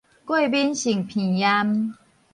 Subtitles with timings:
[0.25, 1.93] 過敏性鼻炎